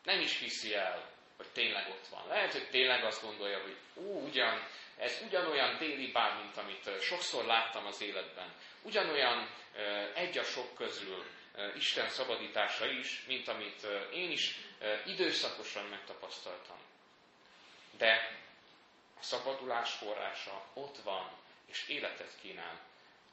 nem 0.02 0.20
is 0.20 0.38
hiszi 0.38 0.74
el, 0.74 1.12
hogy 1.36 1.48
tényleg 1.52 1.88
ott 1.88 2.06
van. 2.06 2.26
Lehet, 2.28 2.52
hogy 2.52 2.68
tényleg 2.70 3.04
azt 3.04 3.22
gondolja, 3.22 3.62
hogy 3.62 3.76
ú, 3.94 4.26
ugyan, 4.26 4.66
ez 4.96 5.20
ugyanolyan 5.26 5.78
déli 5.78 6.12
bár, 6.12 6.42
mint 6.42 6.56
amit 6.56 7.00
sokszor 7.02 7.44
láttam 7.44 7.86
az 7.86 8.00
életben. 8.00 8.52
Ugyanolyan 8.82 9.50
egy 10.14 10.38
a 10.38 10.42
sok 10.42 10.74
közül 10.74 11.24
Isten 11.76 12.08
szabadítása 12.08 12.86
is, 12.86 13.24
mint 13.26 13.48
amit 13.48 13.86
én 14.12 14.30
is 14.30 14.56
időszakosan 15.06 15.84
megtapasztaltam. 15.84 16.78
De 17.90 18.40
a 19.18 19.22
szabadulás 19.22 19.92
forrása 19.92 20.66
ott 20.74 20.98
van, 21.02 21.30
és 21.66 21.88
életet 21.88 22.32
kínál 22.40 22.80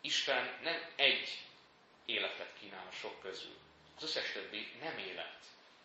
Isten 0.01 0.57
nem 0.61 0.85
egy 0.95 1.39
életet 2.05 2.53
kínál 2.59 2.87
a 2.91 2.95
sok 2.95 3.21
közül. 3.21 3.57
Az 3.97 4.03
összes 4.03 4.31
többi 4.31 4.71
nem 4.79 4.97
élet. 4.97 5.39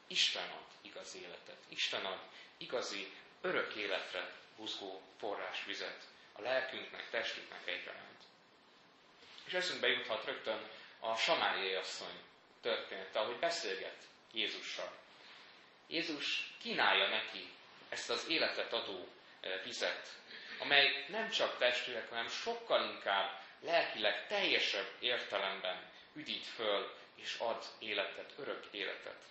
Isten 0.07 0.51
ad 0.51 0.67
igazi 0.81 1.21
életet. 1.23 1.59
Isten 1.69 2.05
ad 2.05 2.21
igazi, 2.57 3.13
örök 3.41 3.75
életre 3.75 4.33
buzgó 4.57 5.03
forrásvizet 5.19 6.05
a 6.33 6.41
lelkünknek, 6.41 7.11
testünknek 7.11 7.67
egyaránt. 7.67 8.23
És 9.45 9.53
eszünkbe 9.53 9.87
juthat 9.87 10.25
rögtön 10.25 10.71
a 11.01 11.17
samáriai 11.17 11.75
asszony 11.75 12.23
története, 12.61 13.21
ahogy 13.21 13.39
beszélget 13.39 13.97
Jézussal. 14.33 14.93
Jézus 15.87 16.55
kínálja 16.59 17.09
neki 17.09 17.49
ezt 17.89 18.11
az 18.11 18.29
életet 18.29 18.73
adó 18.73 19.09
eh, 19.41 19.61
vizet, 19.65 20.09
amely 20.59 21.05
nem 21.09 21.31
csak 21.31 21.59
testileg, 21.59 22.09
hanem 22.09 22.29
sokkal 22.29 22.91
inkább 22.91 23.41
lelkileg 23.61 24.27
teljesebb 24.27 24.93
értelemben 24.99 25.91
üdít 26.15 26.47
föl 26.47 26.95
és 27.15 27.37
ad 27.39 27.65
életet, 27.79 28.33
örök 28.39 28.67
életet. 28.71 29.25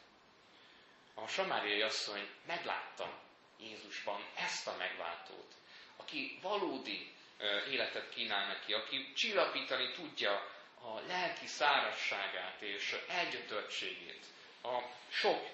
A 1.13 1.27
samáriai 1.27 1.81
asszony 1.81 2.29
meglátta 2.45 3.19
Jézusban 3.59 4.25
ezt 4.35 4.67
a 4.67 4.75
megváltót, 4.77 5.53
aki 5.95 6.39
valódi 6.41 7.13
életet 7.69 8.09
kínál 8.09 8.47
neki, 8.47 8.73
aki 8.73 9.13
csillapítani 9.13 9.91
tudja 9.91 10.54
a 10.85 11.01
lelki 11.07 11.47
szárazságát 11.47 12.61
és 12.61 12.95
elgyötörtségét, 13.07 14.25
a 14.63 14.79
sok 15.09 15.49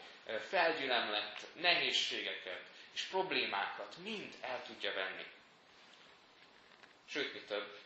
felgyülemlett 0.50 1.46
nehézségeket 1.54 2.64
és 2.94 3.02
problémákat 3.02 3.98
mind 3.98 4.36
el 4.42 4.64
tudja 4.64 4.94
venni. 4.94 5.26
Sőt, 7.06 7.34
mi 7.34 7.40
több, 7.40 7.80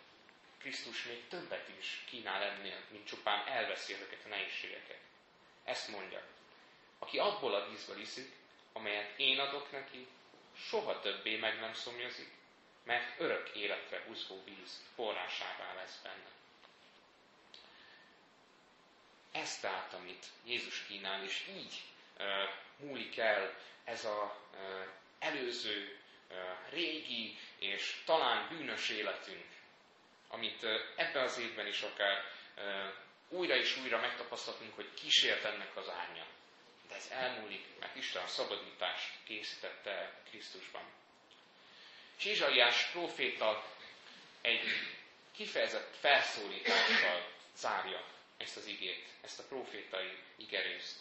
Krisztus 0.58 1.04
még 1.04 1.28
többet 1.28 1.70
is 1.80 2.04
kínál 2.10 2.42
ennél, 2.44 2.82
mint 2.90 3.08
csupán 3.08 3.48
elveszi 3.48 3.94
ezeket 3.94 4.25
a 4.25 4.28
nehézségeket. 4.28 5.00
Ezt 5.64 5.88
mondja. 5.88 6.22
Aki 7.00 7.18
abból 7.18 7.56
a 7.56 7.70
vízből 7.70 8.00
iszik, 8.00 8.36
amelyet 8.74 9.20
én 9.20 9.40
adok 9.40 9.72
neki, 9.72 10.08
soha 10.56 11.00
többé 11.00 11.38
meg 11.38 11.60
nem 11.60 11.74
szomjazik, 11.74 12.32
mert 12.84 13.20
örök 13.20 13.50
életre 13.56 14.04
húzó 14.08 14.44
víz 14.44 14.82
forrásává 14.96 15.74
lesz 15.74 16.00
benne. 16.04 16.30
Ez 19.36 19.60
tehát, 19.60 19.94
amit 19.94 20.25
Jézus 20.46 20.86
kínál, 20.88 21.24
és 21.24 21.48
így 21.58 21.82
múlik 22.77 23.18
el 23.18 23.58
ez 23.84 24.06
a 24.06 24.38
uh, 24.54 24.88
előző, 25.20 26.00
régi 26.70 27.38
és 27.60 28.01
talán 28.06 28.48
bűnös 28.50 28.89
életünk, 28.89 29.46
amit 30.27 30.63
ebben 30.96 31.24
az 31.24 31.38
évben 31.38 31.68
is 31.68 31.82
akár 31.82 32.24
újra 33.30 33.56
és 33.56 33.77
újra 33.77 34.00
megtapasztaltunk, 34.00 34.75
hogy 34.75 34.94
kísért 34.94 35.44
ennek 35.44 35.77
az 35.77 35.89
árnya. 35.89 36.25
De 36.88 36.96
ez 36.96 37.08
elmúlik, 37.12 37.65
mert 37.80 37.96
Isten 37.96 38.24
a 38.24 38.27
szabadítást 38.27 39.13
készítette 39.24 40.22
Krisztusban. 40.30 40.84
És 42.18 42.25
Izsaiás 42.25 42.92
próféta 42.92 43.65
egy 44.42 44.63
kifejezett 45.32 45.96
felszólítással 45.96 47.32
zárja 47.56 48.14
ezt 48.38 48.58
az 48.58 48.65
igét, 48.65 49.08
ezt 49.22 49.39
a 49.39 49.44
profétai 49.44 50.18
igerészt. 50.36 50.98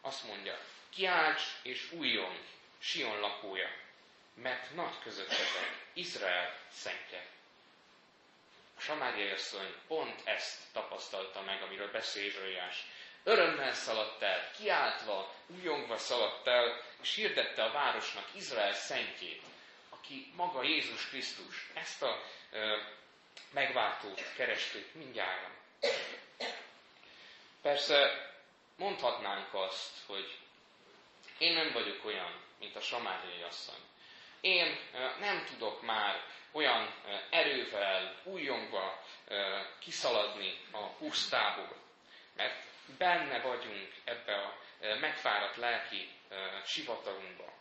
Azt 0.00 0.24
mondja, 0.24 0.58
kiálts 0.90 1.42
és 1.62 1.92
újjong, 1.92 2.38
Sion 2.78 3.20
lakója, 3.20 3.70
mert 4.34 4.74
nagy 4.74 4.98
közöttetek, 5.02 5.86
Izrael 5.92 6.58
szentje. 6.70 7.26
A 8.76 8.80
Samáriai 8.80 9.30
asszony 9.30 9.74
pont 9.86 10.20
ezt 10.24 10.60
tapasztalta 10.72 11.42
meg, 11.42 11.62
amiről 11.62 11.90
beszél 11.90 12.26
Izsaiás. 12.26 12.86
Örömmel 13.22 13.74
szaladt 13.74 14.22
el, 14.22 14.50
kiáltva, 14.56 15.34
újongva 15.46 15.98
szaladt 15.98 16.46
el, 16.46 16.82
és 17.02 17.14
hirdette 17.14 17.64
a 17.64 17.72
városnak 17.72 18.28
Izrael 18.34 18.74
szentjét, 18.74 19.42
aki 19.88 20.32
maga 20.36 20.62
Jézus 20.62 21.08
Krisztus. 21.08 21.70
Ezt 21.74 22.02
a 22.02 22.22
ö, 22.50 22.76
megváltót 23.50 24.32
keresték 24.36 24.94
mindjárt. 24.94 25.48
Persze 27.62 28.28
mondhatnánk 28.76 29.54
azt, 29.54 29.98
hogy 30.06 30.38
én 31.38 31.52
nem 31.54 31.72
vagyok 31.72 32.04
olyan, 32.04 32.40
mint 32.58 32.76
a 32.76 32.80
samáriai 32.80 33.42
asszony. 33.42 33.80
Én 34.40 34.78
nem 35.20 35.44
tudok 35.44 35.82
már 35.82 36.24
olyan 36.52 36.94
erővel, 37.30 38.16
újongva 38.22 39.04
kiszaladni 39.78 40.58
a 40.70 40.86
pusztából, 40.86 41.76
mert 42.36 42.62
benne 42.98 43.40
vagyunk 43.40 43.92
ebbe 44.04 44.34
a 44.34 44.54
megfáradt 45.00 45.56
lelki 45.56 46.08
sivatagunkba. 46.64 47.52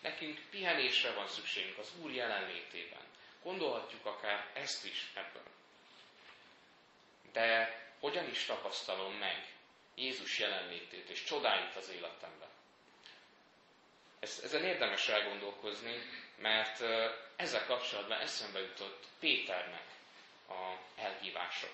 Nekünk 0.00 0.40
pihenésre 0.50 1.12
van 1.12 1.28
szükségünk 1.28 1.78
az 1.78 1.92
Úr 2.02 2.10
jelenlétében. 2.10 3.02
Gondolhatjuk 3.42 4.06
akár 4.06 4.50
ezt 4.54 4.84
is 4.84 5.10
ebből. 5.14 5.42
De 7.32 7.82
hogyan 8.04 8.28
is 8.30 8.44
tapasztalom 8.44 9.12
meg 9.12 9.46
Jézus 9.94 10.38
jelenlétét 10.38 11.08
és 11.08 11.24
csodáit 11.24 11.76
az 11.76 11.88
életemben? 11.88 12.48
Ezen 14.20 14.64
érdemes 14.64 15.08
elgondolkozni, 15.08 16.02
mert 16.36 16.80
ezzel 17.36 17.66
kapcsolatban 17.66 18.20
eszembe 18.20 18.60
jutott 18.60 19.04
Péternek 19.20 19.86
a 20.48 20.74
elhívása. 20.96 21.66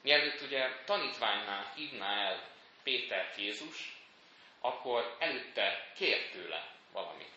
Mielőtt 0.00 0.40
ugye 0.40 0.84
tanítványnál 0.84 1.72
hívná 1.74 2.28
el 2.28 2.48
Pétert 2.82 3.36
Jézus, 3.36 3.96
akkor 4.60 5.16
előtte 5.18 5.92
kért 5.94 6.32
tőle 6.32 6.70
valamit. 6.92 7.34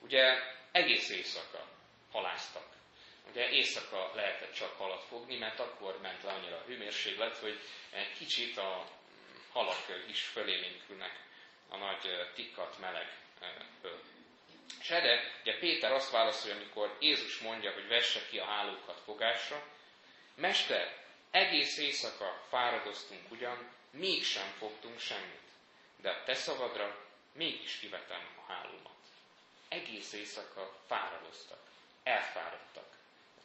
Ugye 0.00 0.38
egész 0.72 1.10
éjszaka 1.10 1.68
haláztak. 2.12 2.73
Ugye 3.30 3.48
éjszaka 3.48 4.10
lehetett 4.14 4.54
csak 4.54 4.76
halat 4.76 5.04
fogni, 5.04 5.38
mert 5.38 5.60
akkor 5.60 6.00
ment 6.00 6.22
le 6.22 6.32
annyira 6.32 6.56
a 6.56 6.64
hőmérséklet, 6.66 7.36
hogy 7.36 7.60
egy 7.90 8.12
kicsit 8.18 8.58
a 8.58 8.86
halak 9.52 9.86
is 10.08 10.22
fölélénkülnek 10.22 11.20
a 11.68 11.76
nagy 11.76 12.30
tikkat 12.34 12.78
meleg 12.78 13.12
föl. 13.80 14.02
És 14.80 14.90
erre 14.90 15.32
ugye 15.40 15.58
Péter 15.58 15.92
azt 15.92 16.10
válaszolja, 16.10 16.56
amikor 16.56 16.96
Jézus 17.00 17.38
mondja, 17.38 17.72
hogy 17.72 17.88
vesse 17.88 18.26
ki 18.30 18.38
a 18.38 18.44
hálókat 18.44 19.00
fogásra, 19.04 19.66
Mester, 20.34 21.04
egész 21.30 21.78
éjszaka 21.78 22.44
fáradoztunk 22.48 23.30
ugyan, 23.30 23.70
mégsem 23.90 24.54
fogtunk 24.58 24.98
semmit, 24.98 25.48
de 25.96 26.10
a 26.10 26.22
te 26.24 26.34
szavadra 26.34 26.98
mégis 27.32 27.78
kivetem 27.78 28.28
a 28.36 28.52
hálómat. 28.52 28.92
Egész 29.68 30.12
éjszaka 30.12 30.76
fáradoztak, 30.86 31.60
elfáradtak, 32.02 32.96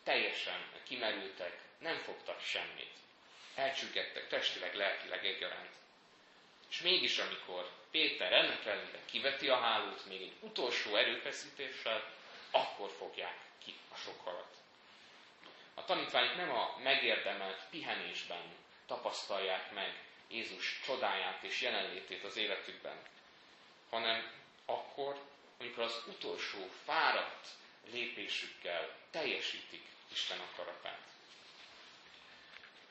teljesen 0.10 0.66
kimerültek, 0.84 1.60
nem 1.78 1.98
fogtak 1.98 2.42
semmit. 2.42 2.94
Elcsüggettek 3.56 4.28
testileg, 4.28 4.76
lelkileg 4.76 5.26
egyaránt. 5.26 5.74
És 6.70 6.82
mégis, 6.82 7.18
amikor 7.18 7.70
Péter 7.92 8.34
ennek 8.34 8.66
ellenére 8.66 9.00
kiveti 9.06 9.48
a 9.50 9.60
hálót 9.60 10.06
még 10.06 10.22
egy 10.22 10.34
utolsó 10.40 10.96
erőfeszítéssel, 10.96 12.12
akkor 12.52 12.92
fogják 12.98 13.38
ki 13.64 13.76
a 13.92 13.96
sok 13.96 14.24
halat. 14.24 14.56
A 15.74 15.86
tanítványok 15.86 16.36
nem 16.36 16.52
a 16.52 16.78
megérdemelt 16.84 17.62
pihenésben 17.70 18.56
tapasztalják 18.88 19.72
meg 19.72 20.04
Jézus 20.28 20.80
csodáját 20.86 21.44
és 21.44 21.62
jelenlétét 21.62 22.24
az 22.24 22.38
életükben, 22.38 22.98
hanem 23.90 24.32
akkor, 24.66 25.20
amikor 25.60 25.84
az 25.84 26.04
utolsó 26.08 26.70
fáradt 26.86 27.48
lépésükkel 27.92 28.96
teljesítik 29.12 29.84
Isten 30.12 30.40
akaratát. 30.40 31.08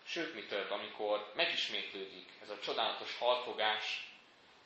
Sőt, 0.04 0.34
mi 0.34 0.42
több, 0.42 0.70
amikor 0.70 1.32
megismétlődik 1.34 2.28
ez 2.42 2.48
a 2.48 2.60
csodálatos 2.60 3.16
halfogás, 3.18 4.12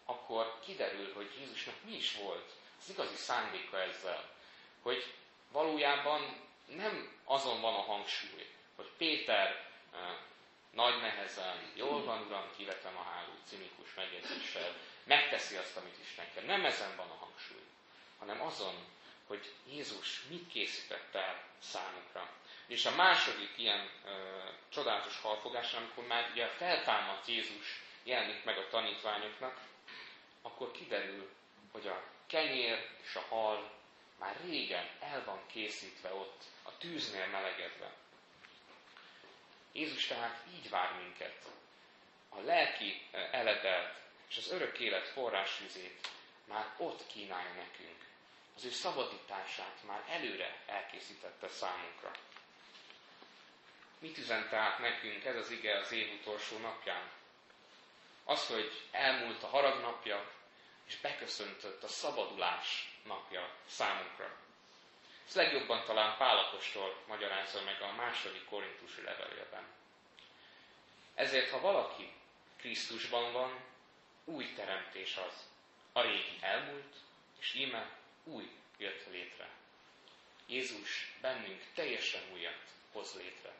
akkor 0.04 0.58
kiderül, 0.64 1.14
hogy 1.14 1.30
Jézusnak 1.38 1.74
mi 1.84 1.94
is 1.94 2.16
volt 2.16 2.52
az 2.80 2.90
igazi 2.90 3.16
szándéka 3.16 3.80
ezzel. 3.80 4.30
Hogy 4.82 5.14
valójában 5.52 6.40
nem 6.66 7.20
azon 7.24 7.60
van 7.60 7.74
a 7.74 7.82
hangsúly, 7.82 8.46
hogy 8.76 8.90
Péter 8.96 9.70
eh, 9.92 10.16
nagy 10.70 11.00
nehezen, 11.00 11.72
jól 11.74 12.04
van, 12.04 12.26
uram, 12.26 12.50
kivetem 12.56 12.96
a 12.96 13.02
háló 13.02 13.32
cinikus 13.46 13.94
megjegyzéssel, 13.94 14.76
megteszi 15.04 15.56
azt, 15.56 15.76
amit 15.76 15.98
Isten 16.02 16.26
kell. 16.34 16.44
Nem 16.44 16.64
ezen 16.64 16.96
van 16.96 17.10
a 17.10 17.24
hangsúly, 17.24 17.66
hanem 18.18 18.42
azon, 18.42 18.74
hogy 19.32 19.52
Jézus 19.66 20.22
mit 20.28 20.48
készített 20.48 21.14
el 21.14 21.44
számukra. 21.58 22.30
És 22.66 22.86
a 22.86 22.94
második 22.94 23.58
ilyen 23.58 23.90
ö, 24.04 24.38
csodálatos 24.68 25.20
halfogás, 25.20 25.72
amikor 25.72 26.06
már 26.06 26.30
ugye 26.30 26.46
feltámadt 26.48 27.26
Jézus 27.26 27.82
jelenik 28.02 28.44
meg 28.44 28.58
a 28.58 28.68
tanítványoknak, 28.68 29.60
akkor 30.42 30.70
kiderül, 30.70 31.30
hogy 31.72 31.86
a 31.86 32.04
kenyér 32.26 32.88
és 33.02 33.14
a 33.14 33.20
hal 33.20 33.72
már 34.18 34.36
régen 34.44 34.88
el 35.00 35.24
van 35.24 35.46
készítve 35.46 36.14
ott, 36.14 36.42
a 36.62 36.76
tűznél 36.78 37.26
melegedve. 37.26 37.92
Jézus 39.72 40.06
tehát 40.06 40.46
így 40.54 40.70
vár 40.70 40.96
minket. 41.02 41.44
A 42.28 42.40
lelki 42.40 43.08
eledelt 43.12 43.94
és 44.28 44.36
az 44.36 44.50
örök 44.50 44.78
élet 44.78 45.08
forrásvizét 45.08 46.08
már 46.44 46.74
ott 46.78 47.06
kínálja 47.06 47.52
nekünk. 47.52 48.10
Az 48.56 48.64
ő 48.64 48.70
szabadítását 48.70 49.78
már 49.86 50.04
előre 50.08 50.62
elkészítette 50.66 51.48
számunkra. 51.48 52.10
Mit 53.98 54.18
üzent 54.18 54.48
tehát 54.48 54.78
nekünk 54.78 55.24
ez 55.24 55.36
az 55.36 55.50
ige 55.50 55.78
az 55.78 55.92
év 55.92 56.12
utolsó 56.20 56.58
napján? 56.58 57.10
Az, 58.24 58.46
hogy 58.46 58.82
elmúlt 58.90 59.42
a 59.42 59.46
harag 59.46 59.80
napja, 59.80 60.30
és 60.86 60.96
beköszöntött 60.96 61.82
a 61.82 61.88
szabadulás 61.88 62.98
napja 63.04 63.50
számunkra. 63.66 64.36
Ez 65.28 65.34
legjobban 65.34 65.84
talán 65.84 66.16
Pálapostól 66.16 67.02
magyarázza 67.08 67.62
meg 67.62 67.80
a 67.82 67.92
második 67.92 68.44
korintusi 68.44 69.02
levelében. 69.02 69.66
Ezért, 71.14 71.50
ha 71.50 71.60
valaki 71.60 72.12
Krisztusban 72.56 73.32
van, 73.32 73.64
új 74.24 74.52
teremtés 74.54 75.16
az. 75.16 75.34
A 75.92 76.00
régi 76.00 76.38
elmúlt, 76.40 76.94
és 77.38 77.54
íme 77.54 77.90
új 78.24 78.50
jött 78.78 79.06
létre. 79.10 79.50
Jézus 80.46 81.16
bennünk 81.20 81.62
teljesen 81.74 82.22
újat 82.32 82.62
hoz 82.92 83.14
létre. 83.14 83.52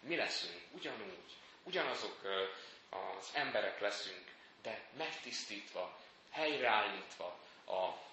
Mi 0.00 0.16
leszünk 0.16 0.60
ugyanúgy, 0.72 1.32
ugyanazok 1.62 2.20
az 2.90 3.30
emberek 3.34 3.80
leszünk, 3.80 4.24
de 4.62 4.88
megtisztítva, 4.96 5.98
helyreállítva, 6.30 7.38
a 7.66 8.08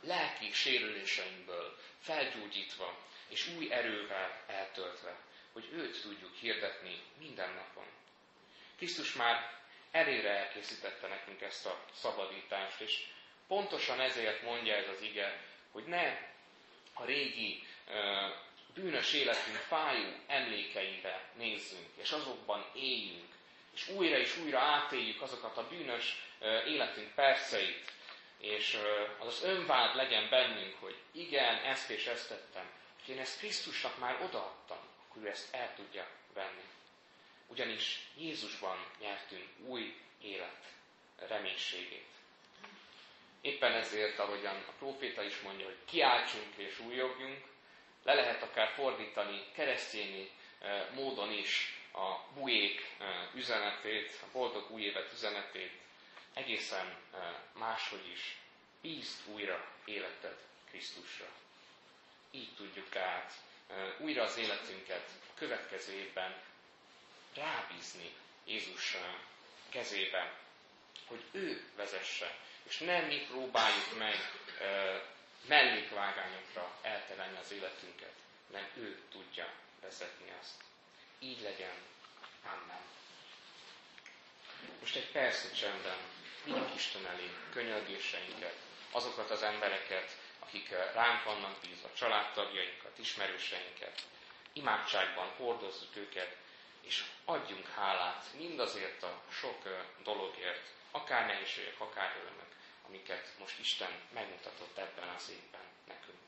lelki 0.00 0.52
sérüléseinkből 0.52 1.78
felgyógyítva, 2.00 2.98
és 3.28 3.48
új 3.56 3.72
erővel 3.72 4.44
eltöltve, 4.46 5.16
hogy 5.52 5.68
őt 5.72 6.02
tudjuk 6.02 6.34
hirdetni 6.34 7.02
minden 7.18 7.52
napon. 7.52 7.86
Krisztus 8.76 9.12
már 9.12 9.58
elére 9.90 10.30
elkészítette 10.30 11.08
nekünk 11.08 11.40
ezt 11.40 11.66
a 11.66 11.84
szabadítást, 11.94 12.80
és 12.80 13.06
pontosan 13.50 14.00
ezért 14.00 14.42
mondja 14.42 14.74
ez 14.74 14.88
az 14.88 15.02
ige, 15.02 15.42
hogy 15.72 15.84
ne 15.84 16.28
a 16.92 17.04
régi 17.04 17.66
bűnös 18.74 19.12
életünk 19.12 19.56
fájó 19.56 20.08
emlékeire 20.26 21.30
nézzünk, 21.36 21.88
és 21.96 22.10
azokban 22.10 22.66
éljünk, 22.74 23.34
és 23.74 23.88
újra 23.88 24.18
és 24.18 24.36
újra 24.36 24.58
átéljük 24.58 25.22
azokat 25.22 25.56
a 25.56 25.68
bűnös 25.68 26.22
életünk 26.66 27.14
perceit, 27.14 27.92
és 28.38 28.78
az 29.18 29.26
az 29.26 29.42
önvád 29.42 29.96
legyen 29.96 30.28
bennünk, 30.28 30.76
hogy 30.80 30.96
igen, 31.12 31.56
ezt 31.56 31.90
és 31.90 32.06
ezt 32.06 32.28
tettem, 32.28 32.70
hogy 33.04 33.14
én 33.14 33.20
ezt 33.20 33.38
Krisztusnak 33.38 33.98
már 33.98 34.22
odaadtam, 34.22 34.78
akkor 35.08 35.22
ő 35.22 35.28
ezt 35.28 35.54
el 35.54 35.74
tudja 35.74 36.06
venni. 36.34 36.64
Ugyanis 37.46 38.00
Jézusban 38.16 38.86
nyertünk 39.00 39.48
új 39.66 39.96
élet 40.22 40.64
reménységét. 41.16 42.08
Éppen 43.40 43.72
ezért, 43.72 44.18
ahogyan 44.18 44.56
a 44.68 44.72
próféta 44.78 45.22
is 45.22 45.40
mondja, 45.40 45.66
hogy 45.66 45.78
kiáltsunk 45.84 46.56
és 46.56 46.78
újogjunk, 46.78 47.44
le 48.02 48.14
lehet 48.14 48.42
akár 48.42 48.68
fordítani 48.68 49.44
keresztényi 49.54 50.30
módon 50.94 51.32
is 51.32 51.78
a 51.92 52.32
bujék 52.34 52.96
üzenetét, 53.34 54.18
a 54.22 54.26
boldog 54.32 54.70
új 54.70 54.82
évet 54.82 55.12
üzenetét, 55.12 55.72
egészen 56.34 56.96
máshogy 57.52 58.10
is. 58.12 58.36
Bízd 58.80 59.28
újra 59.28 59.66
életed 59.84 60.36
Krisztusra. 60.70 61.26
Így 62.30 62.54
tudjuk 62.56 62.88
tehát 62.88 63.32
újra 63.98 64.22
az 64.22 64.36
életünket 64.36 65.08
a 65.28 65.38
következő 65.38 65.92
évben 65.92 66.42
rábízni 67.34 68.12
Jézus 68.44 68.96
kezébe, 69.68 70.38
hogy 71.06 71.22
ő 71.30 71.64
vezesse, 71.76 72.38
és 72.62 72.78
nem 72.78 73.04
mi 73.04 73.26
próbáljuk 73.30 73.98
meg 73.98 74.16
mellékvágányokra 75.46 76.78
elterelni 76.82 77.38
az 77.38 77.52
életünket, 77.52 78.12
nem 78.46 78.66
ő 78.76 79.00
tudja 79.10 79.52
vezetni 79.80 80.32
azt. 80.40 80.62
Így 81.18 81.40
legyen. 81.40 81.74
Amen. 82.44 82.80
Most 84.80 84.96
egy 84.96 85.10
perc 85.10 85.52
csendben 85.58 85.98
vigyük 86.44 86.74
Isten 86.74 87.06
elé 87.06 87.30
könyörgéseinket, 87.52 88.56
azokat 88.90 89.30
az 89.30 89.42
embereket, 89.42 90.16
akik 90.38 90.68
ránk 90.94 91.24
vannak 91.24 91.60
bízva, 91.60 91.88
családtagjainkat, 91.96 92.98
ismerőseinket. 92.98 94.02
Imádságban 94.52 95.28
hordozzuk 95.36 95.96
őket, 95.96 96.36
és 96.80 97.04
adjunk 97.24 97.68
hálát 97.68 98.24
mindazért 98.36 99.02
a 99.02 99.22
sok 99.30 99.86
dologért, 100.02 100.68
akár 100.90 101.26
nehézségek, 101.26 101.80
akár 101.80 102.16
örömök, 102.16 102.56
amiket 102.88 103.32
most 103.38 103.58
Isten 103.58 103.90
megmutatott 104.14 104.78
ebben 104.78 105.08
az 105.08 105.30
évben 105.30 105.66
nekünk. 105.86 106.18